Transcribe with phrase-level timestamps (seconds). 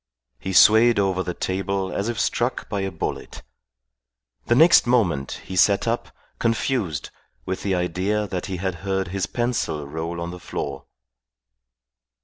[0.39, 3.43] He swayed over the table as if struck by a bullet.
[4.47, 7.11] The next moment he sat up, confused,
[7.45, 10.85] with the idea that he had heard his pencil roll on the floor.